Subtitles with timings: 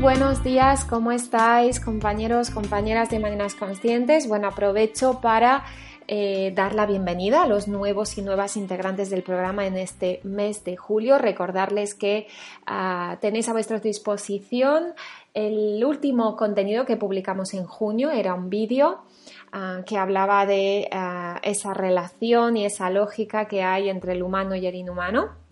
[0.00, 4.28] Buenos días, ¿cómo estáis compañeros, compañeras de Mañanas Conscientes?
[4.28, 5.64] Bueno, aprovecho para
[6.06, 10.62] eh, dar la bienvenida a los nuevos y nuevas integrantes del programa en este mes
[10.62, 11.18] de julio.
[11.18, 12.28] Recordarles que
[12.64, 14.94] ah, tenéis a vuestra disposición
[15.34, 19.00] el último contenido que publicamos en junio, era un vídeo.
[19.50, 24.54] Ah, que hablaba de ah, esa relación y esa lógica que hay entre el humano
[24.54, 25.47] y el inhumano.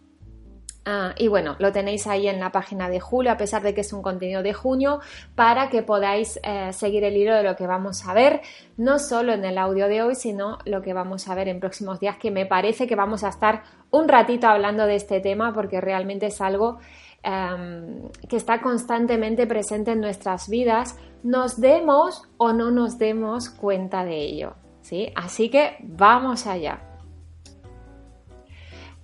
[0.89, 3.81] Ah, y bueno, lo tenéis ahí en la página de julio, a pesar de que
[3.81, 5.01] es un contenido de junio,
[5.35, 8.41] para que podáis eh, seguir el hilo de lo que vamos a ver,
[8.77, 11.99] no solo en el audio de hoy, sino lo que vamos a ver en próximos
[11.99, 15.81] días, que me parece que vamos a estar un ratito hablando de este tema, porque
[15.81, 16.79] realmente es algo
[17.25, 24.05] em, que está constantemente presente en nuestras vidas, nos demos o no nos demos cuenta
[24.05, 24.55] de ello.
[24.83, 25.11] ¿sí?
[25.17, 26.79] Así que vamos allá.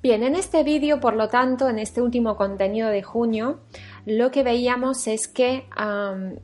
[0.03, 3.61] Bien, en este vídeo, por lo tanto, en este último contenido de junio,
[4.05, 5.69] lo que veíamos es que,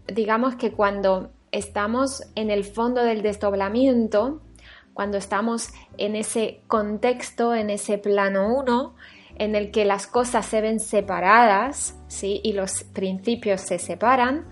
[0.07, 4.43] digamos que cuando estamos en el fondo del desdoblamiento,
[4.95, 8.95] cuando estamos en ese contexto, en ese plano 1,
[9.39, 12.41] en el que las cosas se ven separadas ¿sí?
[12.45, 14.47] y los principios se separan,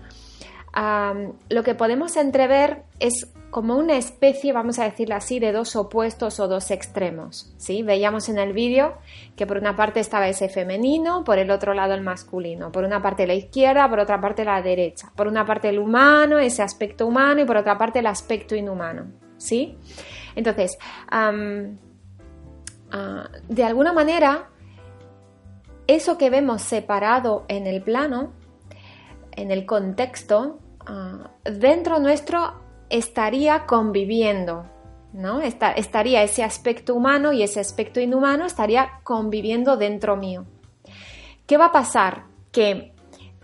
[1.47, 6.39] lo que podemos entrever es como una especie, vamos a decirlo así, de dos opuestos
[6.39, 7.53] o dos extremos.
[7.57, 7.81] ¿sí?
[7.81, 8.97] Veíamos en el vídeo
[9.35, 13.01] que por una parte estaba ese femenino, por el otro lado el masculino, por una
[13.01, 17.07] parte la izquierda, por otra parte la derecha, por una parte el humano, ese aspecto
[17.07, 19.07] humano y por otra parte el aspecto inhumano.
[19.37, 19.77] ¿sí?
[20.35, 20.77] Entonces,
[21.09, 21.31] ah,
[23.47, 24.49] de alguna manera,
[25.87, 28.33] eso que vemos separado en el plano,
[29.31, 34.65] en el contexto, ah, dentro nuestro estaría conviviendo,
[35.13, 35.41] ¿no?
[35.41, 40.45] estaría ese aspecto humano y ese aspecto inhumano estaría conviviendo dentro mío.
[41.45, 42.25] ¿Qué va a pasar?
[42.51, 42.93] Que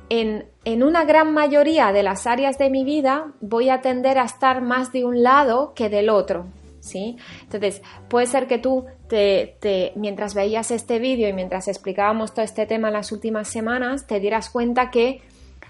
[0.10, 4.26] en, en, una gran mayoría de las áreas de mi vida voy a tender a
[4.26, 6.48] estar más de un lado que del otro.
[6.82, 7.16] ¿Sí?
[7.44, 12.44] Entonces, puede ser que tú, te, te, mientras veías este vídeo y mientras explicábamos todo
[12.44, 15.22] este tema en las últimas semanas, te dieras cuenta que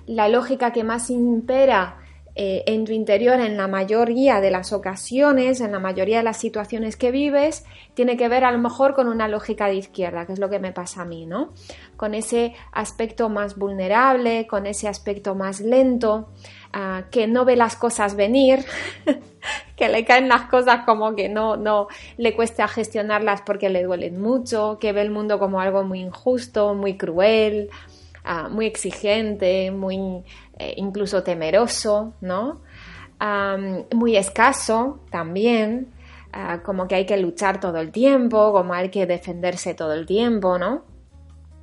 [0.07, 2.02] la lógica que más impera
[2.35, 6.37] eh, en tu interior en la mayoría de las ocasiones, en la mayoría de las
[6.37, 7.63] situaciones que vives,
[7.93, 10.57] tiene que ver a lo mejor con una lógica de izquierda, que es lo que
[10.57, 11.53] me pasa a mí, ¿no?
[11.95, 16.29] Con ese aspecto más vulnerable, con ese aspecto más lento,
[16.71, 18.65] ah, que no ve las cosas venir,
[19.75, 24.19] que le caen las cosas como que no, no le cuesta gestionarlas porque le duelen
[24.19, 27.69] mucho, que ve el mundo como algo muy injusto, muy cruel,
[28.23, 30.23] ah, muy exigente, muy
[30.57, 32.61] eh, incluso temeroso, ¿no?
[33.95, 35.93] muy escaso también,
[36.33, 40.05] ah, como que hay que luchar todo el tiempo, como hay que defenderse todo el
[40.05, 40.83] tiempo, ¿no?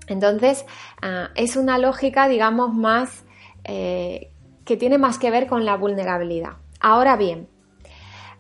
[0.06, 0.64] Entonces,
[1.02, 3.24] ah, es una lógica, digamos, más
[3.64, 4.30] eh,
[4.64, 6.54] que tiene más que ver con la vulnerabilidad.
[6.80, 7.48] Ahora bien,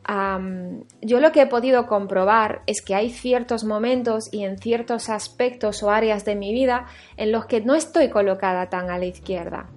[0.06, 5.82] yo lo que he podido comprobar es que hay ciertos momentos y en ciertos aspectos
[5.82, 9.68] o áreas de mi vida en los que no estoy colocada tan a la izquierda.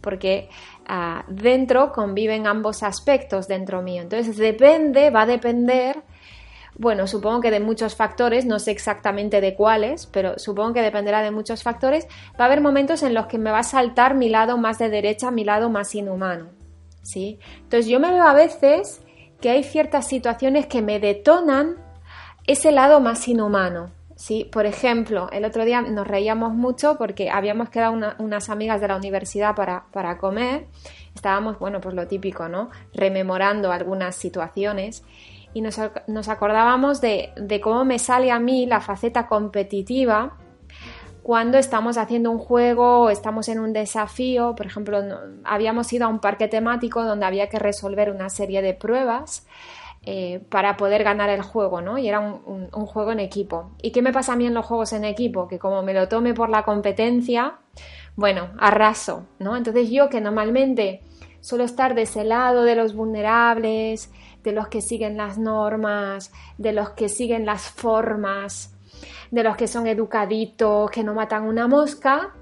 [0.00, 0.48] Porque
[0.86, 4.02] ah, dentro conviven ambos aspectos dentro mío.
[4.02, 6.02] Entonces depende, va a depender,
[6.78, 11.22] bueno, supongo que de muchos factores, no sé exactamente de cuáles, pero supongo que dependerá
[11.22, 12.06] de muchos factores.
[12.38, 14.88] Va a haber momentos en los que me va a saltar mi lado más de
[14.88, 16.50] derecha, mi lado más inhumano,
[17.02, 17.38] ¿sí?
[17.62, 19.02] Entonces yo me veo a veces
[19.40, 21.76] que hay ciertas situaciones que me detonan
[22.46, 23.90] ese lado más inhumano.
[24.16, 28.88] Sí, por ejemplo, el otro día nos reíamos mucho porque habíamos quedado unas amigas de
[28.88, 30.68] la universidad para, comer.
[31.14, 32.70] Estábamos, bueno, pues lo típico, ¿no?
[32.94, 35.04] Rememorando algunas situaciones
[35.52, 35.78] y nos,
[36.28, 37.32] acordábamos de,
[37.62, 40.38] cómo me sale a mí la faceta competitiva
[41.26, 44.54] cuando estamos haciendo un juego o estamos en un desafío.
[44.54, 45.02] Por ejemplo,
[45.42, 49.44] habíamos ido a un parque temático donde había que resolver una serie de pruebas
[50.04, 51.98] eh, para poder ganar el juego, ¿no?
[51.98, 53.72] Y era un, juego en equipo.
[53.82, 55.48] ¿Y qué me pasa a mí en los juegos en equipo?
[55.48, 57.56] Que como me lo tome por la competencia,
[58.14, 59.56] bueno, arraso, ¿no?
[59.56, 61.02] Entonces yo que normalmente
[61.40, 64.12] suelo estar de ese lado de los vulnerables,
[64.44, 68.75] de los que siguen las normas, de los que siguen las formas,
[69.30, 72.34] de los que son educaditos, que no matan una mosca,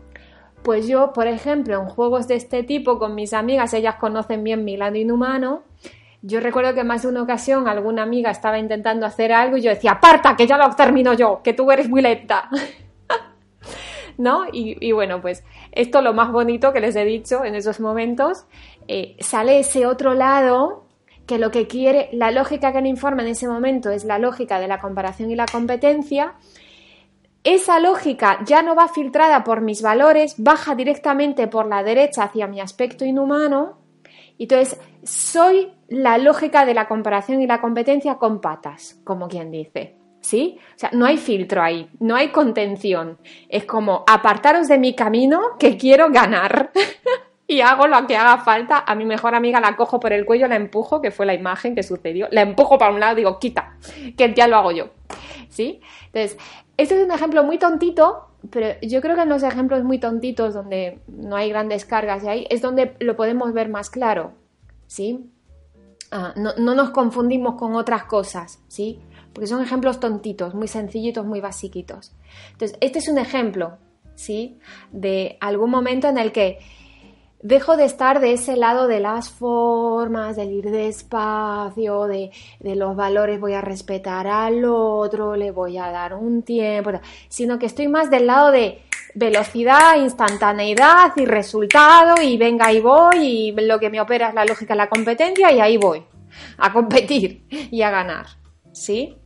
[0.62, 4.64] pues yo, por ejemplo, en juegos de este tipo con mis amigas, ellas conocen bien
[4.64, 5.62] mi lado inhumano,
[6.26, 9.68] yo recuerdo que más de una ocasión alguna amiga estaba intentando hacer algo y yo
[9.68, 12.48] decía, aparta, que ya lo termino yo, que tú eres muy lenta.
[14.16, 14.46] ¿No?
[14.50, 18.46] Y, bueno, pues esto lo más bonito que les he dicho en esos momentos,
[18.88, 20.83] eh, sale ese otro lado
[21.26, 24.61] que lo que quiere, la lógica que le informa en ese momento es la lógica
[24.61, 26.35] de la comparación y la competencia.
[27.43, 32.47] Esa lógica ya no va filtrada por mis valores, baja directamente por la derecha hacia
[32.47, 33.79] mi aspecto inhumano.
[34.38, 39.97] Entonces, soy la lógica de la comparación y la competencia con patas, como quien dice.
[40.21, 40.59] ¿Sí?
[40.75, 43.19] O sea, no hay filtro ahí, no hay contención.
[43.50, 46.73] Es como apartaros de mi camino que quiero ganar.
[47.54, 48.84] y hago lo que haga falta.
[48.86, 51.74] A mi mejor amiga la cojo por el cuello, la empujo, que fue la imagen
[51.74, 52.28] que sucedió.
[52.30, 53.76] La empujo para un lado, digo, quita,
[54.16, 54.90] que ya lo hago yo.
[55.48, 55.80] ¿Sí?
[56.06, 56.36] Entonces,
[56.76, 60.54] este es un ejemplo muy tontito, pero yo creo que en los ejemplos muy tontitos,
[60.54, 64.32] donde no hay grandes cargas y ahí, es donde lo podemos ver más claro.
[64.86, 65.30] ¿Sí?
[66.10, 69.00] Ah, no, nos confundimos con otras cosas, ¿sí?
[69.32, 72.12] Porque son ejemplos tontitos, muy sencillitos, muy basiquitos.
[72.52, 73.78] Entonces, este es un ejemplo,
[74.14, 74.58] ¿sí?
[74.92, 76.58] De algún momento en el que
[77.44, 82.96] dejo de estar de ese lado de las formas, del ir despacio, de, de, los
[82.96, 86.93] valores, voy a respetar al otro, le voy a dar un tiempo,
[87.29, 88.81] sino que estoy más del lado de
[89.14, 94.47] velocidad, instantaneidad y resultado y venga y voy y lo que me opera es la
[94.47, 96.02] lógica, la competencia y ahí voy
[96.56, 98.26] a competir y a ganar,
[98.73, 99.19] ¿sí?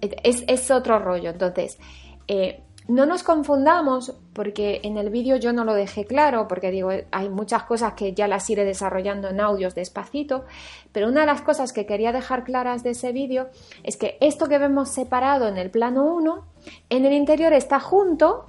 [0.00, 1.30] Es, es otro rollo.
[1.30, 1.78] Entonces,
[2.26, 6.90] eh, no nos confundamos porque en el vídeo yo no lo dejé claro, porque digo,
[7.10, 10.44] hay muchas cosas que ya las iré desarrollando en audios despacito,
[10.92, 13.48] pero una de las cosas que quería dejar claras de ese vídeo
[13.82, 16.46] es que esto que vemos separado en el plano 1,
[16.90, 18.46] en el interior está junto,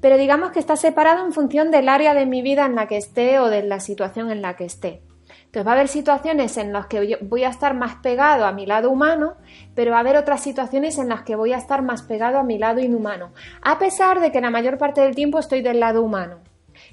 [0.00, 2.96] pero digamos que está separado en función del área de mi vida en la que
[2.96, 5.02] esté o de la situación en la que esté.
[5.48, 8.66] Entonces va a haber situaciones en las que voy a estar más pegado a mi
[8.66, 9.36] lado humano,
[9.74, 12.42] pero va a haber otras situaciones en las que voy a estar más pegado a
[12.42, 16.02] mi lado inhumano, a pesar de que la mayor parte del tiempo estoy del lado
[16.02, 16.40] humano.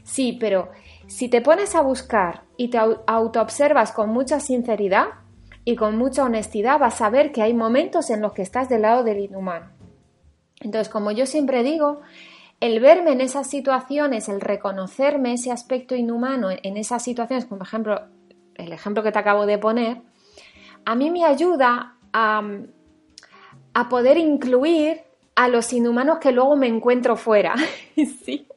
[0.04, 0.70] Sí, pero
[1.06, 5.08] si te pones a buscar y te autoobservas con mucha sinceridad
[5.66, 8.84] y con mucha honestidad, vas a ver que hay momentos en los que estás del
[8.84, 9.68] lado del inhumano.
[10.62, 12.00] Entonces, como yo siempre digo,
[12.62, 17.68] el verme en esas situaciones, el reconocerme ese aspecto inhumano en esas situaciones, como por
[17.68, 18.15] ejemplo
[18.56, 20.02] el ejemplo que te acabo de poner,
[20.86, 22.42] a mí me ayuda a,
[23.90, 25.02] poder incluir
[25.36, 27.56] a los inhumanos que luego me encuentro fuera.
[27.96, 28.48] sí.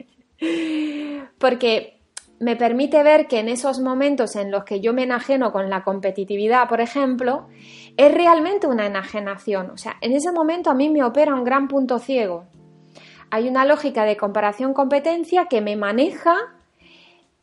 [1.38, 1.98] Porque
[2.38, 5.82] me permite ver que en esos momentos en los que yo me enajeno con la
[5.82, 7.48] competitividad, por ejemplo,
[7.96, 9.70] es realmente una enajenación.
[9.70, 12.44] O sea, en ese momento a mí me opera un gran punto ciego
[13.30, 16.34] hay una lógica de comparación-competencia que me maneja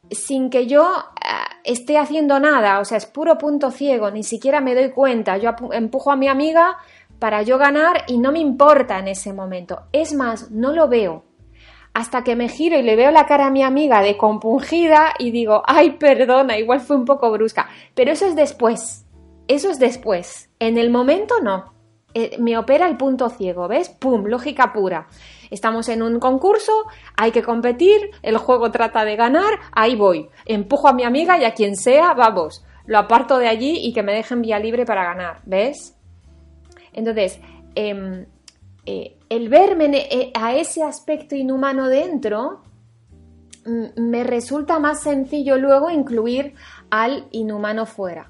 [0.09, 0.87] sin que yo
[1.65, 5.55] esté haciendo nada, o sea, es puro punto ciego, ni siquiera me doy cuenta, yo
[5.71, 6.77] empujo a mi amiga
[7.19, 9.83] para yo ganar y no me importa en ese momento.
[9.91, 11.23] Es más, no lo veo.
[11.93, 15.31] Hasta que me giro y le veo la cara a mi amiga de compungida y
[15.31, 17.69] digo, ay, perdona, igual fue un poco brusca.
[17.93, 19.05] Pero eso es después.
[19.47, 20.49] Eso es después.
[20.59, 21.73] En el momento no.
[22.13, 23.89] Eh, me opera el punto ciego, ¿ves?
[23.89, 24.25] ¡Pum!
[24.25, 25.07] Lógica pura.
[25.55, 26.73] Estamos en un concurso,
[27.15, 30.27] hay que competir, el juego trata de ganar, ahí voy.
[30.45, 34.03] Empujo a mi amiga y a quien sea, vamos, lo aparto de allí y que
[34.03, 35.95] me dejen vía libre para ganar, ¿ves?
[36.91, 37.39] Entonces,
[37.73, 38.25] em,
[38.85, 42.61] eh, el verme eh, a ese aspecto inhumano dentro
[43.95, 46.53] me resulta más sencillo luego incluir
[46.89, 48.29] al inhumano fuera.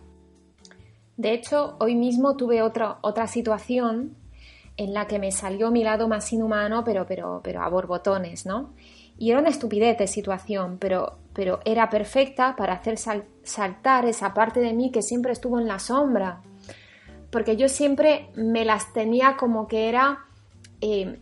[1.17, 4.15] De hecho, hoy mismo tuve otra situación
[4.77, 8.73] en la que me salió mi lado más inhumano, pero, pero, pero a borbotones, ¿no?
[9.17, 14.59] Y era una estupidez de situación, pero, pero era perfecta para hacer saltar esa parte
[14.59, 16.41] de mí que siempre estuvo en la sombra.
[17.31, 20.25] Porque yo siempre me las tenía como que era
[20.81, 21.19] eh,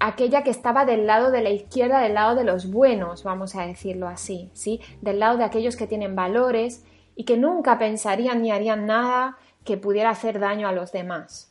[0.00, 3.66] aquella que estaba del lado de la izquierda, del lado de los buenos, vamos a
[3.66, 4.80] decirlo así, ¿sí?
[5.00, 9.76] Del lado de aquellos que tienen valores y que nunca pensarían ni harían nada que
[9.76, 11.49] pudiera hacer daño a los demás.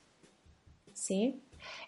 [0.99, 1.41] ¿Sí?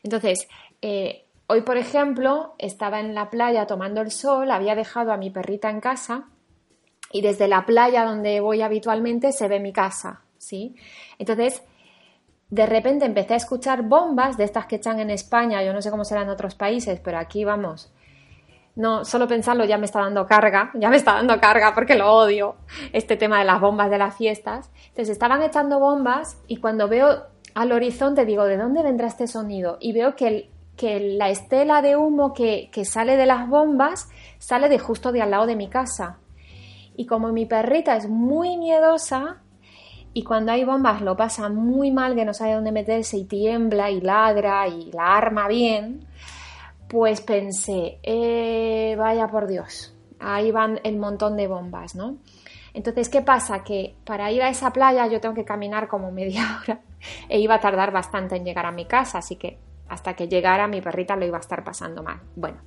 [0.03, 0.47] Entonces,
[0.81, 5.29] eh, hoy, por ejemplo, estaba en la playa tomando el sol, había dejado a mi
[5.29, 6.27] perrita en casa
[7.11, 10.75] y desde la playa donde voy habitualmente se ve mi casa, ¿sí?
[11.19, 11.63] Entonces,
[12.49, 15.91] de repente empecé a escuchar bombas de estas que echan en España, yo no sé
[15.91, 17.93] cómo serán en otros países, pero aquí vamos,
[18.75, 22.11] no, solo pensarlo ya me está dando carga, ya me está dando carga porque lo
[22.11, 22.55] odio,
[22.93, 24.71] este tema de las bombas de las fiestas.
[24.89, 29.77] Entonces estaban echando bombas y cuando veo al horizonte digo, ¿de dónde vendrá este sonido?
[29.79, 34.69] Y veo que, que la estela de humo que, que sale de las bombas sale
[34.69, 36.17] de justo de al lado de mi casa.
[36.95, 39.41] Y como mi perrita es muy miedosa,
[40.13, 43.89] y cuando hay bombas lo pasa muy mal, que no sabe dónde meterse y tiembla
[43.89, 46.05] y ladra y la arma bien,
[46.89, 52.17] pues pensé, eh, vaya por Dios, ahí van el montón de bombas, ¿no?
[52.73, 53.63] Entonces, ¿qué pasa?
[53.63, 56.81] Que para ir a esa playa yo tengo que caminar como media hora
[57.29, 60.67] e iba a tardar bastante en llegar a mi casa, así que hasta que llegara
[60.67, 62.21] mi perrita lo iba a estar pasando mal.
[62.35, 62.61] Bueno,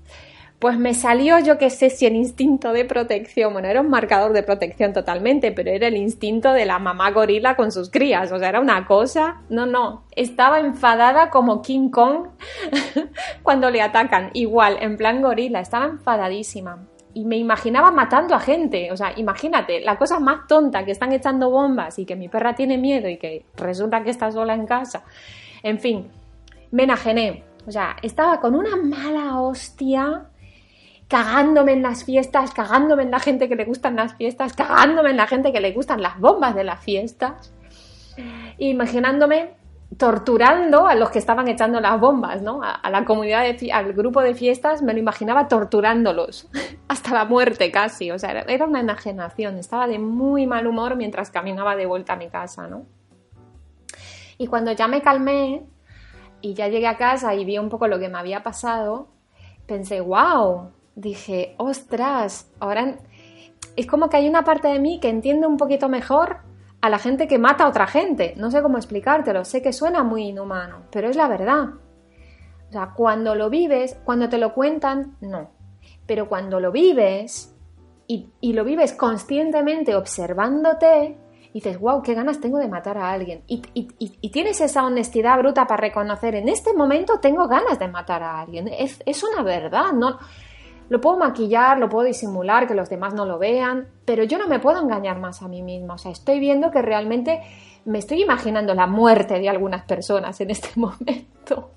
[0.59, 4.33] pues me salió, yo qué sé si el instinto de protección, bueno, era un marcador
[4.33, 8.39] de protección totalmente, pero era el instinto de la mamá gorila con sus crías, o
[8.39, 12.29] sea, era una cosa, no, no, estaba enfadada como King Kong
[13.43, 16.87] cuando le atacan, igual, en plan gorila, estaba enfadadísima.
[17.15, 21.13] Y me imaginaba matando a gente, o sea, imagínate, la cosa más tonta que están
[21.13, 24.67] echando bombas y que mi perra tiene miedo y que resulta que está sola en
[24.67, 25.05] casa.
[25.63, 26.09] En fin,
[26.73, 30.27] me enajené, o sea, estaba con una mala hostia
[31.09, 35.17] cagándome en las fiestas, cagándome en la gente que le gustan las fiestas, cagándome en
[35.17, 37.53] la gente que le gustan las bombas de las fiestas,
[38.59, 39.51] imaginándome
[39.99, 42.61] torturando a los que estaban echando las bombas, ¿no?
[42.63, 46.49] A, la comunidad, al grupo de fiestas, me lo imaginaba torturándolos
[46.89, 51.31] hasta la muerte casi, o sea, era, una enajenación, estaba de muy mal humor mientras
[51.31, 52.87] caminaba de vuelta a mi casa, ¿no?
[54.39, 55.65] Y cuando ya me calmé
[56.41, 59.09] y ya llegué a casa y vi un poco lo que me había pasado,
[59.67, 62.97] pensé, wow, dije, ostras, ahora
[63.77, 66.39] es como que hay una parte de mí que entiende un poquito mejor
[66.85, 68.35] a la gente que mata a otra gente.
[68.37, 71.71] No sé cómo explicártelo, sé que suena muy inhumano, pero es la verdad.
[72.69, 75.49] O sea, cuando lo vives, cuando te lo cuentan, no.
[76.05, 77.57] Pero cuando lo vives
[78.07, 81.17] y, lo vives conscientemente observándote,
[81.55, 83.45] dices, wow, qué ganas tengo de matar a alguien.
[83.47, 83.63] Y,
[84.29, 88.69] tienes esa honestidad bruta para reconocer, en este momento tengo ganas de matar a alguien.
[88.69, 90.19] Es, es una verdad, no,
[90.89, 94.49] lo puedo maquillar, lo puedo disimular, que los demás no lo vean, pero yo no
[94.49, 95.95] me puedo engañar más a mí misma.
[95.95, 97.41] O sea, estoy viendo que realmente
[97.85, 101.71] me estoy imaginando la muerte de algunas personas en este momento.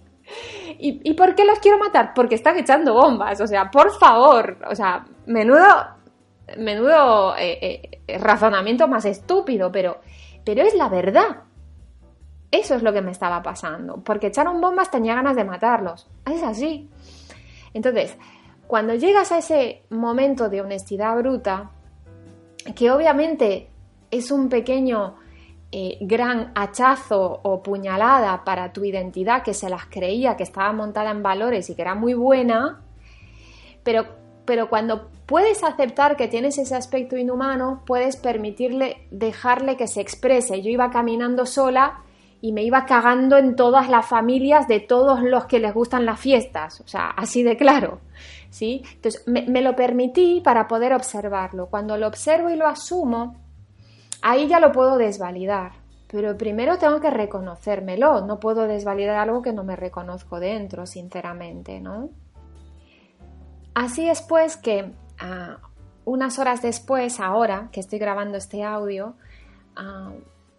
[0.80, 2.14] ¿Y, por qué los quiero matar?
[2.14, 3.42] Porque están echando bombas.
[3.42, 4.58] O sea, por favor.
[4.70, 5.66] O sea, menudo,
[6.58, 10.02] menudo eh, eh, razonamiento más estúpido, pero,
[10.44, 11.44] pero es la verdad.
[12.52, 14.04] Eso es lo que me estaba pasando.
[14.04, 16.08] Porque echaron bombas tenía ganas de matarlos.
[16.26, 16.90] Es así.
[17.74, 18.18] Entonces,
[18.67, 21.71] cuando llegas a ese momento de honestidad bruta,
[22.75, 23.69] que obviamente
[24.12, 25.15] es un pequeño
[25.71, 31.12] eh, gran hachazo o puñalada para tu identidad que se las creía que estaba montada
[31.12, 32.81] en valores y que era muy buena,
[33.83, 34.05] pero,
[34.45, 40.62] pero cuando puedes aceptar que tienes ese aspecto inhumano, puedes permitirle, dejarle que se exprese.
[40.62, 42.01] Yo iba caminando sola
[42.41, 46.19] y me iba cagando en todas las familias de todos los que les gustan las
[46.19, 48.00] fiestas, o sea, así de claro.
[48.50, 48.84] ¿Sí?
[48.94, 51.68] Entonces, me, lo permití para poder observarlo.
[51.68, 53.36] Cuando lo observo y lo asumo,
[54.22, 55.74] ahí ya lo puedo desvalidar.
[56.08, 58.22] Pero primero tengo que reconocérmelo.
[58.22, 62.10] No puedo desvalidar algo que no me reconozco dentro, sinceramente, ¿no?
[63.74, 65.58] Así es pues que ah,
[66.06, 69.16] unas horas después, ahora que estoy grabando este audio,
[69.75, 70.13] ah,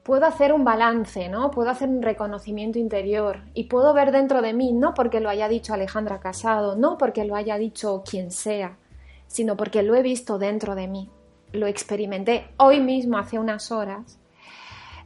[0.09, 1.51] puedo hacer un balance, ¿no?
[1.51, 5.49] Puedo hacer un reconocimiento interior y puedo ver dentro de mí, no porque lo haya
[5.49, 8.79] dicho Alejandra Casado, no porque lo haya dicho quien sea,
[9.27, 11.11] sino porque lo he visto dentro de mí.
[11.53, 14.19] Lo experimenté hoy mismo hace unas horas.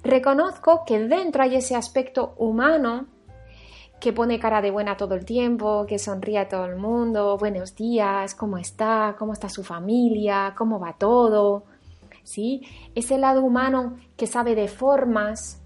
[0.04, 3.06] Reconozco que dentro hay ese aspecto humano
[3.98, 7.74] que pone cara de buena todo el tiempo, que sonríe a todo el mundo, buenos
[7.74, 11.64] días, cómo está, cómo está su familia, cómo va todo,
[12.22, 12.62] ¿sí?
[12.94, 15.62] Ese lado humano que sabe de formas,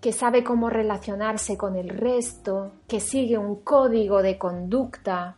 [0.00, 5.36] que sabe cómo relacionarse con el resto, que sigue un código de conducta,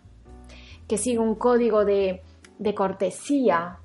[0.87, 2.23] que sigue un código de,
[2.59, 3.78] de cortesía,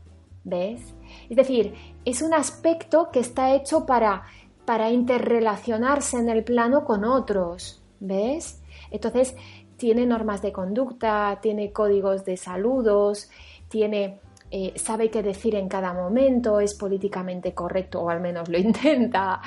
[0.43, 0.93] ¿ves?
[1.29, 1.73] Es decir,
[2.05, 4.23] es un aspecto que está hecho para,
[4.65, 8.61] para interrelacionarse en el plano con otros, ¿ves?
[8.91, 9.35] Entonces,
[9.77, 13.29] tiene normas de conducta, tiene códigos de saludos,
[13.69, 14.19] tiene
[14.55, 19.41] eh, sabe qué decir en cada momento, es políticamente correcto o al menos lo intenta.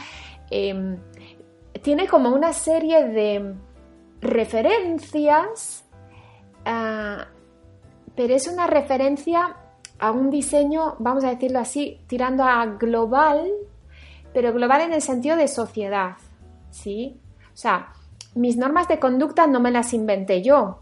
[0.50, 0.98] Em,
[1.80, 3.54] tiene como una serie de
[4.20, 5.84] referencias,
[6.64, 7.25] ah,
[8.16, 9.54] pero es una referencia
[10.00, 13.48] a un diseño, vamos a decirlo así, tirando a global,
[14.34, 16.16] pero global en el sentido de sociedad,
[16.70, 17.20] ¿sí?
[17.54, 17.92] O sea,
[18.34, 20.80] mis normas de conducta no me las inventé yo,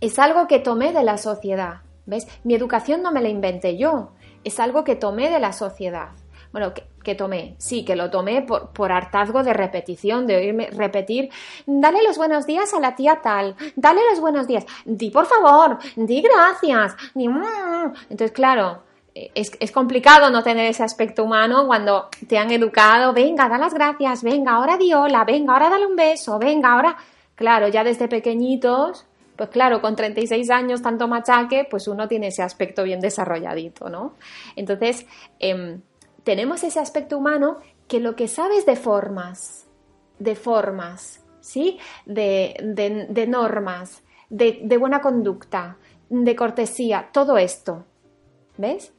[0.00, 1.82] es algo que tomé de la sociedad.
[2.06, 2.26] ¿Ves?
[2.44, 4.10] Mi educación no me la inventé yo,
[4.44, 6.08] es algo que tomé de la sociedad.
[6.52, 11.30] Bueno, que, tomé, sí, que lo tomé por, por, hartazgo de repetición, de oírme repetir,
[11.66, 15.78] dale los buenos días a la tía tal, dale los buenos días, di por favor,
[15.96, 17.26] di gracias, di...
[17.26, 17.92] Mm".
[18.08, 18.84] Entonces, claro,
[19.14, 23.74] es, es, complicado no tener ese aspecto humano cuando te han educado, venga, da las
[23.74, 26.96] gracias, venga, ahora di hola, venga, ahora dale un beso, venga, ahora...
[27.36, 32.42] Claro, ya desde pequeñitos pues claro, con 36 años, tanto machaque, pues uno tiene ese
[32.42, 34.14] aspecto bien desarrolladito, ¿no?
[34.56, 35.06] Entonces,
[35.38, 35.80] em,
[36.22, 39.66] tenemos ese aspecto humano que lo que sabes de formas,
[40.18, 41.78] de formas, ¿sí?
[42.06, 45.76] De, de, normas, de, de buena conducta,
[46.08, 47.84] de cortesía, todo esto,
[48.56, 48.92] ¿ves?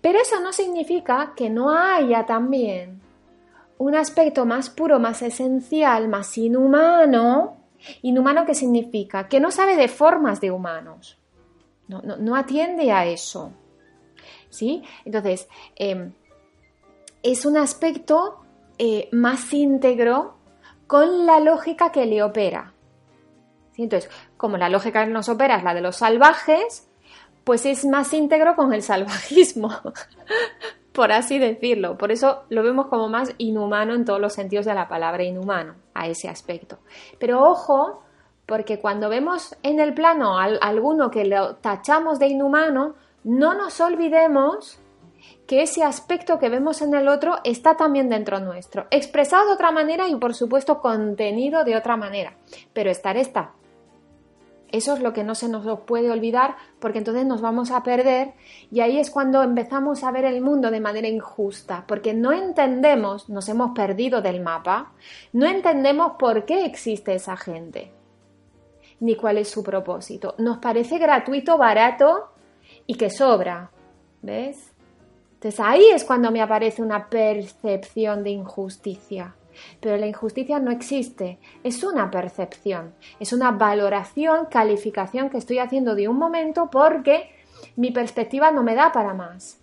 [0.00, 3.00] Pero eso no significa que no haya también
[3.78, 7.55] un aspecto más puro, más esencial, más inhumano,
[8.02, 9.28] Inhumano, ¿qué significa?
[9.28, 11.18] Que no sabe de formas de humanos.
[11.88, 13.52] No, atiende a eso.
[14.48, 14.82] ¿Sí?
[15.04, 16.12] Entonces, em,
[17.22, 18.40] es un aspecto
[18.78, 20.36] eh, más íntegro
[20.86, 22.72] con la lógica que le opera.
[23.76, 26.88] Entonces, como la lógica que nos opera es la de los salvajes,
[27.44, 29.70] pues es más íntegro con el salvajismo.
[30.96, 31.98] por así decirlo.
[31.98, 35.74] Por eso lo vemos como más inhumano en todos los sentidos de la palabra inhumano,
[35.92, 36.78] a ese aspecto.
[37.18, 38.02] Pero ojo,
[38.46, 44.80] porque cuando vemos en el plano alguno que lo tachamos de inhumano, no nos olvidemos
[45.46, 49.72] que ese aspecto que vemos en el otro está también dentro nuestro, expresado de otra
[49.72, 52.36] manera y por supuesto contenido de otra manera,
[52.72, 53.52] pero estar está.
[54.76, 58.34] Eso es lo que no se nos puede olvidar porque entonces nos vamos a perder
[58.70, 63.30] y ahí es cuando empezamos a ver el mundo de manera injusta, porque no entendemos,
[63.30, 64.92] nos hemos perdido del mapa,
[65.32, 67.90] no entendemos por qué existe esa gente,
[69.00, 70.34] ni cuál es su propósito.
[70.36, 72.28] Nos parece gratuito, barato
[72.86, 73.70] y que sobra,
[74.20, 74.74] ¿ves?
[75.36, 79.36] Entonces ahí es cuando me aparece una percepción de injusticia.
[79.80, 85.94] Pero la injusticia no existe, es una percepción, es una valoración, calificación que estoy haciendo
[85.94, 87.30] de un momento porque
[87.76, 89.60] mi perspectiva no me da para más.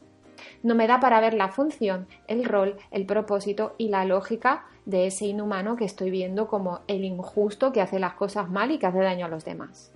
[0.62, 5.08] No me da para ver la función, el rol, el propósito y la lógica de
[5.08, 8.86] ese inhumano que estoy viendo como el injusto que hace las cosas mal y que
[8.86, 9.91] hace daño a los demás.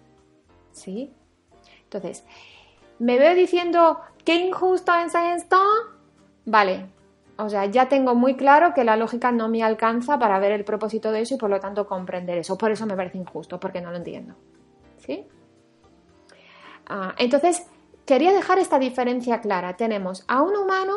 [0.72, 1.14] ¿Sí?
[1.84, 2.26] Entonces,
[3.00, 5.58] ¿me veo diciendo qué injusto es esto?
[6.46, 6.88] Vale,
[7.38, 10.66] o sea, ya tengo muy claro que la lógica no me alcanza para ver el
[10.66, 12.58] propósito de eso y por lo tanto comprender eso.
[12.58, 14.34] Por eso me parece injusto, porque no lo entiendo.
[14.98, 15.26] ¿Sí?
[16.88, 17.68] Ah, entonces,
[18.06, 19.78] quería dejar esta diferencia clara.
[19.78, 20.96] Tenemos a un humano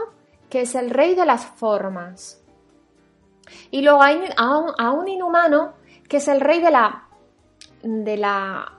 [0.48, 2.42] que es el rey de las formas.
[3.70, 5.74] Y luego hay a un, inhumano
[6.08, 7.04] que es el rey de la.
[7.82, 8.72] de la.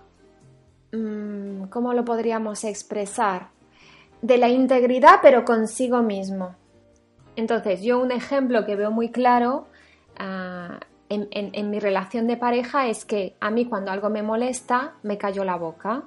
[0.93, 3.50] Mm, ¿Cómo lo podríamos expresar?
[4.21, 6.56] De la integridad, pero consigo mismo.
[7.36, 9.67] Entonces, yo un ejemplo que veo muy claro
[10.17, 15.17] ah, en, mi relación de pareja es que a mí cuando algo me molesta, me
[15.17, 16.04] callo la boca.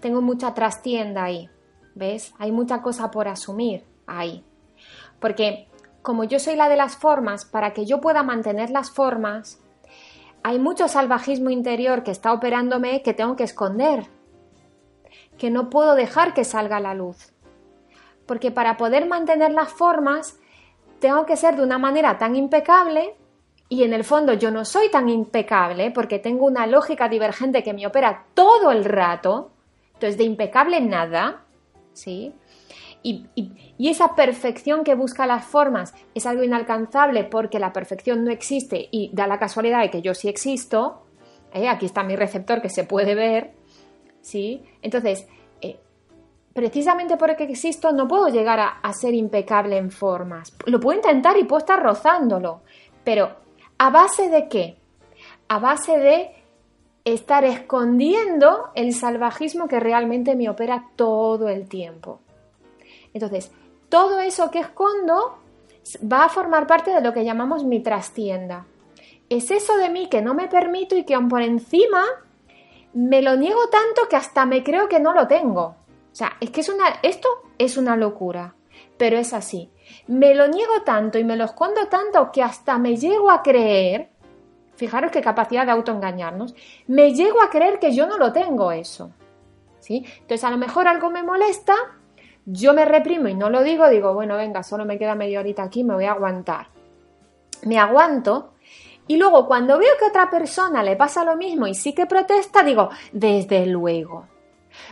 [0.00, 1.48] Tengo mucha trastienda ahí,
[1.94, 2.34] ¿ves?
[2.38, 4.44] Hay mucha cosa por asumir ahí.
[5.20, 5.68] Porque
[6.02, 9.60] como yo soy la de las formas, para que yo pueda mantener las formas,
[10.42, 14.06] hay mucho salvajismo interior que está operándome que tengo que esconder,
[15.36, 17.32] que no puedo dejar que salga la luz
[18.28, 20.38] porque para poder mantener las formas
[21.00, 23.16] tengo que ser de una manera tan impecable
[23.68, 27.72] y en el fondo yo no soy tan impecable porque tengo una lógica divergente que
[27.72, 29.50] me opera todo el rato,
[29.94, 31.42] entonces de impecable nada,
[31.92, 32.32] ¿sí?
[33.02, 33.26] Y,
[33.78, 39.10] esa perfección que busca las formas es algo inalcanzable porque la perfección no existe y
[39.14, 41.06] da la casualidad de que yo sí existo,
[41.54, 41.68] ¿eh?
[41.68, 43.52] aquí está mi receptor que se puede ver,
[44.20, 44.62] ¿sí?
[44.82, 45.26] Entonces,
[46.58, 50.52] precisamente porque existo no puedo llegar a, ser impecable en formas.
[50.66, 52.62] Lo puedo intentar y puedo estar rozándolo,
[53.04, 53.30] pero
[53.78, 54.76] ¿a base de qué?
[55.46, 56.34] A base de
[57.04, 62.18] estar escondiendo el salvajismo que realmente me opera todo el tiempo.
[63.14, 63.52] Entonces,
[63.88, 65.38] todo eso que escondo
[66.12, 68.66] va a formar parte de lo que llamamos mi trastienda.
[69.28, 72.02] Es eso de mí que no me permito y que aún por encima
[72.94, 75.77] me lo niego tanto que hasta me creo que no lo tengo.
[76.18, 77.28] O sea, es que es una, esto
[77.58, 78.56] es una locura,
[78.96, 79.70] pero es así.
[80.08, 84.08] Me lo niego tanto y me lo escondo tanto que hasta me llego a creer,
[84.74, 86.56] fijaros qué capacidad de autoengañarnos,
[86.88, 89.12] me llego a creer que yo no lo tengo eso.
[89.78, 90.04] ¿Sí?
[90.14, 91.76] Entonces a lo mejor algo me molesta,
[92.44, 95.62] yo me reprimo y no lo digo, digo, bueno, venga, solo me queda media horita
[95.62, 96.66] aquí, me voy a aguantar.
[97.62, 98.54] Me aguanto
[99.06, 102.06] Y luego cuando veo que a otra persona le pasa lo mismo y sí que
[102.06, 104.26] protesta, digo, desde luego.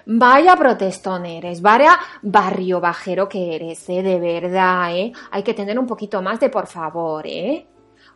[0.07, 4.03] Vaya protestón eres, vaya barrio bajero que eres, ¿eh?
[4.03, 5.13] De verdad, ¿eh?
[5.31, 7.67] Hay que tener un poquito más de por favor, ¿eh?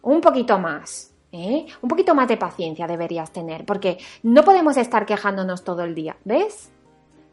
[0.02, 1.66] Un poquito más, ¿eh?
[1.82, 6.16] Un poquito más de paciencia deberías tener, porque no podemos estar quejándonos todo el día,
[6.24, 6.70] ¿ves?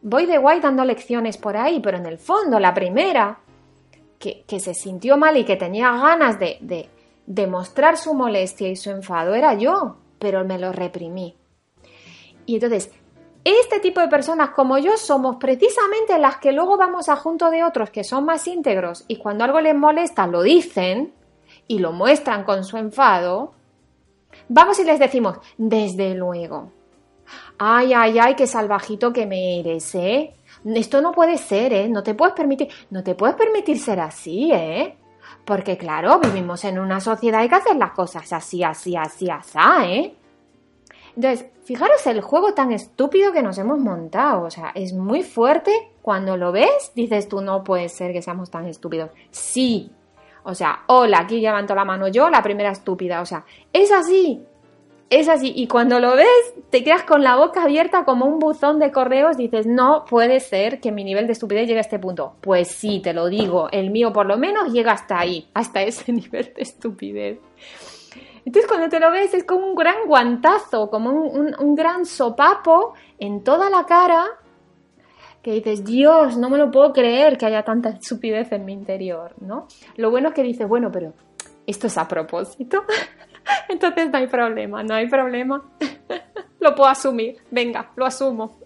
[0.02, 3.39] Voy de guay dando lecciones por ahí, pero en el fondo, la primera,
[4.19, 6.89] que, que se sintió mal y que tenía ganas de, de,
[7.26, 11.36] de mostrar su molestia y su enfado, era yo, pero me lo reprimí.
[12.45, 12.91] Y entonces,
[13.56, 17.64] este tipo de personas como yo somos precisamente las que luego vamos a junto de
[17.64, 21.14] otros que son más íntegros y cuando algo les molesta lo dicen
[21.68, 23.54] y lo muestran con su enfado,
[24.50, 26.72] vamos y les decimos, desde luego,
[27.58, 30.34] ay, ay, ay, qué salvajito que me eres, ¿eh?
[30.66, 31.90] Esto no puede ser, ¿eh?
[31.90, 34.98] No te puedes permitir, no te puedes permitir ser así, ¿eh?
[35.46, 39.58] Porque claro, vivimos en una sociedad y que hacer las cosas así, así, así, así,
[39.86, 40.16] ¿eh?
[41.17, 44.43] Entonces, fijaros el juego tan estúpido que nos hemos montado.
[44.43, 45.71] O sea, es muy fuerte.
[46.03, 49.10] Cuando lo ves, dices tú, no puede ser que seamos tan estúpidos.
[49.32, 49.89] Sí.
[50.43, 53.21] O sea, hola, aquí levanto la mano yo, la primera estúpida.
[53.21, 54.45] O sea, es así.
[55.10, 55.53] Es así.
[55.56, 59.38] Y cuando lo ves, te quedas con la boca abierta como un buzón de correos.
[59.38, 62.36] Dices, no puede ser que mi nivel de estupidez llegue a este punto.
[62.41, 63.69] Pues sí, te lo digo.
[63.71, 65.49] El mío, por lo menos, llega hasta ahí.
[65.56, 67.39] Hasta ese nivel de estupidez.
[68.48, 73.44] Entonces cuando te lo ves es como un gran guantazo, como un, gran sopapo en
[73.44, 74.26] toda la cara
[75.42, 79.36] que dices, Dios, no me lo puedo creer que haya tanta estupidez en mi interior,
[79.42, 79.68] ¿no?
[79.98, 81.12] Lo bueno es que dices, bueno, pero
[81.66, 82.86] esto es a propósito.
[83.68, 85.70] Entonces no hay problema, no hay problema.
[86.62, 88.60] lo puedo asumir, venga, lo asumo.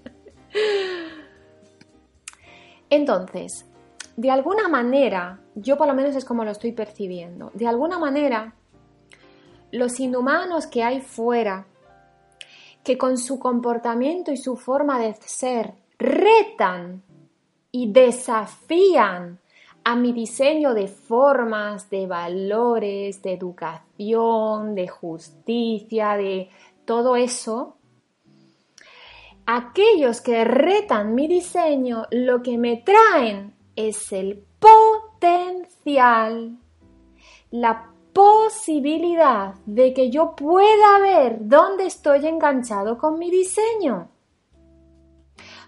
[2.87, 3.65] Entonces,
[4.15, 8.53] de alguna manera, yo por lo menos es como lo estoy percibiendo, de alguna manera
[9.71, 11.65] los inhumanos que hay fuera,
[12.83, 17.03] que con su comportamiento y su forma de ser retan
[17.71, 19.39] y desafían
[19.83, 26.49] a mi diseño de formas, de valores, de educación, de justicia, de
[26.85, 27.77] todo eso,
[29.45, 34.43] aquellos que retan mi diseño lo que me traen es el
[35.19, 36.57] potencial,
[37.49, 44.09] la posibilidad de que yo pueda ver dónde estoy enganchado con mi diseño.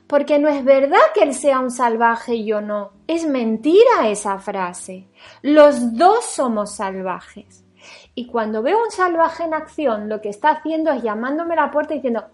[0.07, 2.91] Porque no es verdad que él sea un salvaje y yo no.
[3.07, 5.07] Es mentira esa frase.
[5.41, 7.63] Los dos somos salvajes.
[8.15, 11.71] Y cuando veo un salvaje en acción, lo que está haciendo es llamándome a la
[11.71, 12.25] puerta y diciendo,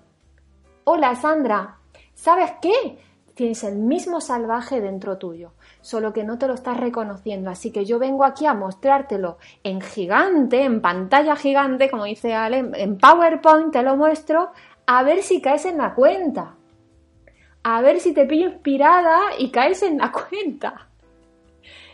[0.83, 1.77] hola Sandra,
[2.13, 2.99] ¿sabes qué?
[3.39, 7.49] Tienes el mismo salvaje dentro tuyo solo que no te lo estás reconociendo.
[7.49, 12.69] Así que yo vengo aquí a mostrártelo en gigante, en pantalla gigante, como dice Ale,
[12.73, 14.51] en PowerPoint te lo muestro,
[14.85, 16.57] a ver si caes en la cuenta.
[17.63, 20.89] A ver si te pillo inspirada y caes en la cuenta.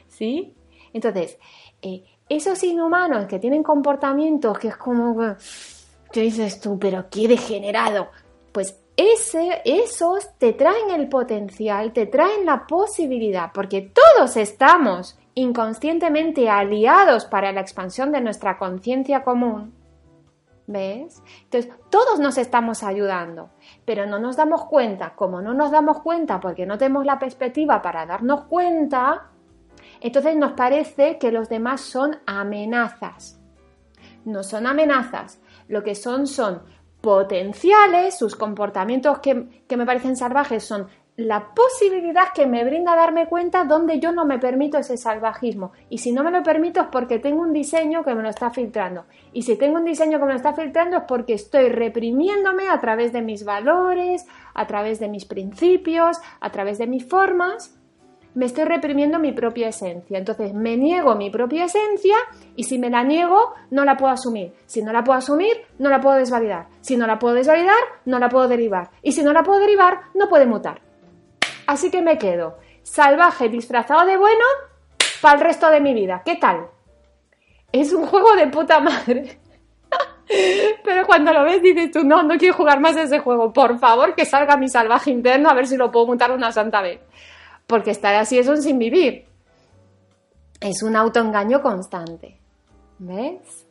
[0.08, 0.55] ¿Sí?
[0.93, 1.38] Entonces,
[1.84, 5.15] eh, esos inhumanos que tienen comportamientos que es como
[6.12, 6.79] ¿qué dices tú?
[6.79, 8.10] Pero qué degenerado.
[8.51, 16.49] Pues ese, esos te traen el potencial, te traen la posibilidad, porque todos estamos inconscientemente
[16.49, 19.73] aliados para la expansión de nuestra conciencia común.
[20.67, 21.21] ¿Ves?
[21.43, 23.51] Entonces, todos nos estamos ayudando,
[23.86, 25.13] pero no nos damos cuenta.
[25.15, 29.29] Como no nos damos cuenta porque no tenemos la perspectiva para darnos cuenta,
[30.01, 33.39] entonces nos parece que los demás son amenazas.
[34.23, 36.63] No son amenazas, lo que son son
[37.05, 40.87] potenciales, sus comportamientos que, me parecen salvajes son
[41.17, 45.71] la posibilidad que me brinda darme cuenta donde yo no me permito ese salvajismo.
[45.87, 48.49] Y si no me lo permito es porque tengo un diseño que me lo está
[48.49, 49.05] filtrando.
[49.33, 52.81] Y si tengo un diseño que me lo está filtrando es porque estoy reprimiéndome a
[52.81, 57.74] través de mis valores, a través de mis principios, a través de mis formas
[58.36, 60.17] me estoy reprimiendo mi propia esencia.
[60.17, 62.15] Entonces me niego mi propia esencia
[62.56, 64.54] y si me la niego, no la puedo asumir.
[64.65, 66.67] Si no la puedo asumir, no la puedo desvalidar.
[66.82, 68.91] Si no la puedo desvalidar, no la puedo derivar.
[69.02, 70.82] Y si no la puedo derivar, no puede mutar.
[71.65, 74.45] Así que me quedo salvaje disfrazado de bueno
[75.21, 76.21] para el resto de mi vida.
[76.24, 76.67] ¿Qué tal?
[77.71, 79.39] Es un juego de puta madre.
[80.84, 83.54] Pero cuando lo ves dices tú, no, no quiero jugar más ese juego.
[83.54, 86.82] Por favor, que salga mi salvaje interno a ver si lo puedo mutar una santa
[86.82, 87.00] vez
[87.67, 89.25] porque estar así es un sin vivir.
[90.60, 92.39] Es un autoengaño constante.
[92.99, 93.67] ¿Ves?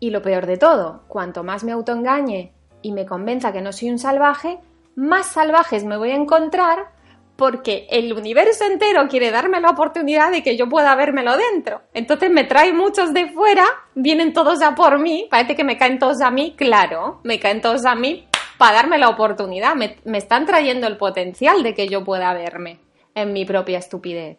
[0.00, 3.90] Y lo peor de todo, cuanto más me autoengañe y me convenza que no soy
[3.90, 4.58] un salvaje,
[4.94, 6.98] más salvajes me voy a encontrar
[7.36, 11.82] porque el universo entero quiere darme la oportunidad de que yo pueda vérmelo dentro.
[11.94, 16.00] Entonces me trae muchos de fuera, vienen todos ya por mí, parece que me caen
[16.00, 18.27] todos a mí, claro, me caen todos a mí
[18.58, 22.80] para darme la oportunidad, me, están trayendo el potencial de que yo pueda verme
[23.14, 24.38] en mi propia estupidez.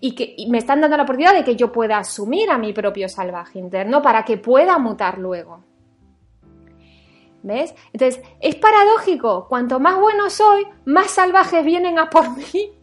[0.00, 3.08] Y que me están dando la oportunidad de que yo pueda asumir a mi propio
[3.08, 5.64] salvaje interno para que pueda mutar luego.
[7.42, 7.74] ¿Ves?
[7.92, 9.46] Entonces, es paradójico.
[9.48, 12.72] Cuanto más bueno soy, más salvajes vienen a por mí.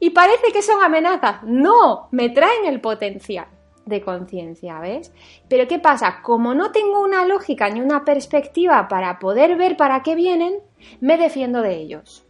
[0.00, 1.44] Y parece que son amenazas.
[1.44, 3.46] No, me traen el potencial
[3.86, 5.12] de conciencia, ¿ves?
[5.48, 6.22] Pero ¿qué pasa?
[6.22, 10.54] Como no tengo una lógica ni una perspectiva para poder ver para qué vienen,
[11.00, 12.26] me defiendo de ellos.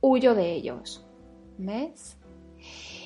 [0.00, 1.06] Huyo de ellos.
[1.58, 2.18] ¿Ves?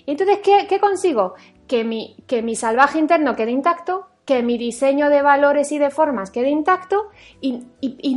[0.07, 1.35] Entonces, ¿qué, consigo?
[1.67, 5.91] Que mi, que mi salvaje interno quede intacto, que mi diseño de valores y de
[5.91, 7.65] formas quede intacto y,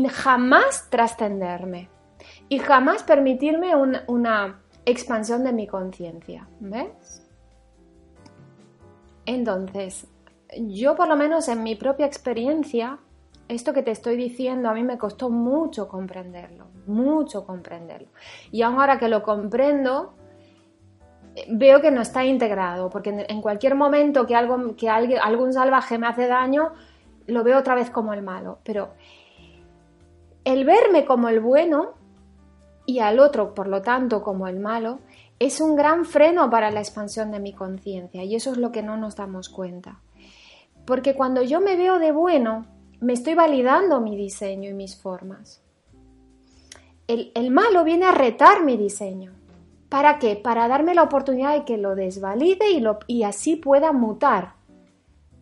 [0.10, 1.90] jamás trascenderme
[2.50, 6.48] y jamás permitirme una expansión de mi conciencia.
[6.60, 7.27] ¿Ves?
[9.28, 10.08] Entonces,
[10.58, 12.98] yo por lo menos en mi propia experiencia,
[13.50, 18.08] esto que te estoy diciendo a mí me costó mucho comprenderlo, mucho comprenderlo.
[18.52, 20.14] Y ahora que lo comprendo,
[21.50, 25.98] veo que no está integrado, porque en cualquier momento que, algo, que alguien, algún salvaje
[25.98, 26.72] me hace daño,
[27.26, 28.60] lo veo otra vez como el malo.
[28.64, 28.94] Pero
[30.46, 31.96] el verme como el bueno
[32.86, 35.00] y al otro, por lo tanto, como el malo,
[35.40, 38.84] es un gran freno para la expansión de mi conciencia y eso es lo que
[38.84, 40.02] no nos damos cuenta.
[40.86, 42.66] Porque cuando yo me veo de bueno,
[43.00, 45.62] me estoy validando mi diseño y mis formas.
[47.08, 49.34] El, malo viene a retar mi diseño.
[49.88, 50.36] ¿Para qué?
[50.36, 54.56] Para darme la oportunidad de que lo desvalide y, y así pueda mutar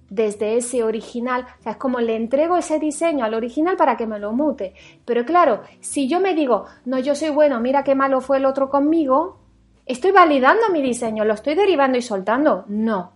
[0.09, 1.47] desde ese original.
[1.59, 4.75] O sea, es como le entrego ese diseño al original para que me lo mute.
[5.05, 8.45] Pero claro, si yo me digo, no, yo soy bueno, mira qué malo fue el
[8.45, 9.39] otro conmigo,
[9.85, 12.65] estoy validando mi diseño, lo estoy derivando y soltando.
[12.67, 13.13] No,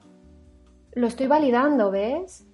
[0.93, 2.45] lo estoy validando, ¿ves?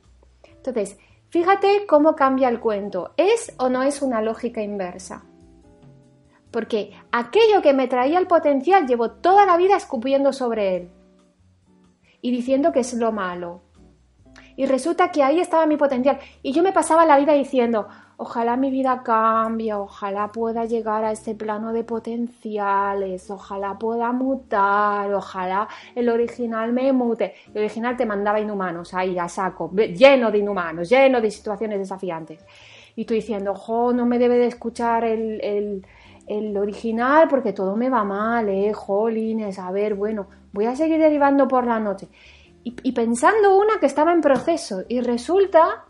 [0.44, 0.98] Entonces,
[1.30, 3.14] fíjate cómo cambia el cuento.
[3.18, 5.26] ¿Es o no es una lógica inversa?
[6.56, 10.92] porque aquello que me traía el potencial llevo toda la vida escupiendo sobre él
[12.22, 13.64] y diciendo que es lo malo.
[14.56, 16.18] Y resulta que ahí estaba mi potencial.
[16.44, 21.12] Y yo me pasaba la vida diciendo, ojalá mi vida cambie, ojalá pueda llegar a
[21.12, 27.34] ese plano de potenciales, ojalá pueda mutar, ojalá el original me mute.
[27.54, 32.46] El original te mandaba inhumanos ahí a saco, lleno de inhumanos, lleno de situaciones desafiantes.
[32.96, 35.84] Y tú diciendo, ojo, no me debe de escuchar el
[36.28, 41.00] el original porque todo me va mal, eh, jolines, a ver, bueno, voy a seguir
[41.00, 42.08] derivando por la noche.
[42.68, 45.86] Y, pensando una que estaba en proceso y resulta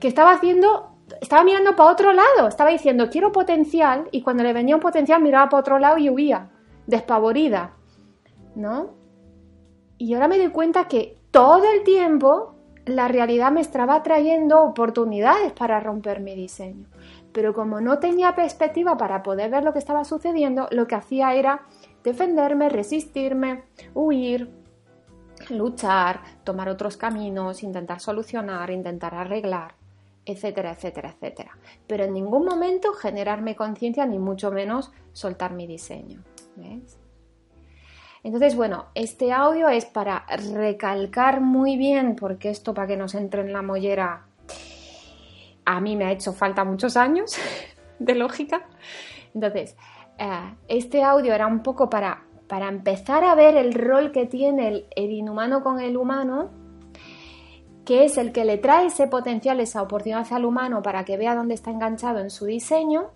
[0.00, 0.89] que estaba haciendo,
[1.20, 5.22] estaba mirando para otro lado, estaba diciendo quiero potencial y cuando le venía un potencial
[5.22, 6.50] miraba para otro lado y huía,
[6.86, 7.74] despavorida,
[8.54, 8.94] ¿no?
[9.98, 12.54] Y ahora me doy cuenta que todo el tiempo
[12.86, 16.86] la realidad me estaba trayendo oportunidades para romper mi diseño
[17.32, 21.34] pero como no tenía perspectiva para poder ver lo que estaba sucediendo, lo que hacía
[21.34, 21.62] era
[22.02, 24.50] defenderme, resistirme, huir,
[25.50, 29.74] luchar, tomar otros caminos, intentar solucionar, intentar arreglar,
[30.24, 31.58] etcétera, etcétera, etcétera.
[31.86, 36.22] Pero en ningún momento generarme conciencia, ni mucho menos soltar mi diseño.
[38.22, 43.40] Entonces, bueno, este audio es para recalcar muy bien, porque esto para que nos entre
[43.40, 44.26] en la mollera
[45.64, 47.36] a mí me ha hecho falta muchos años
[47.98, 48.66] de lógica.
[49.34, 49.76] Entonces,
[50.18, 54.68] eh, este audio era un poco para, para empezar a ver el rol que tiene
[54.68, 56.50] el, el, inhumano con el humano,
[57.90, 61.34] que es el que le trae ese potencial, esa oportunidad al humano para que vea
[61.34, 63.08] dónde está enganchado en su diseño.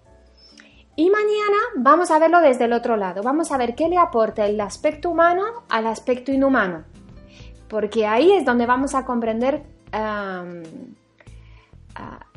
[0.97, 3.23] Y mañana vamos a verlo desde el otro lado.
[3.23, 6.83] Vamos a ver qué le aporta el aspecto humano al aspecto inhumano.
[7.69, 9.63] Porque ahí es donde vamos a comprender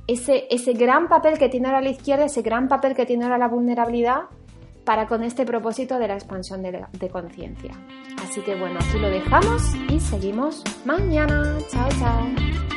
[0.06, 3.40] ese, ese gran papel que tiene ahora la izquierda, ese gran papel que tiene ahora
[3.40, 4.26] la vulnerabilidad
[4.88, 7.74] para con este propósito de la expansión de, conciencia.
[8.24, 11.58] Así que bueno, aquí lo dejamos y seguimos mañana.
[11.70, 12.77] Chao, chao.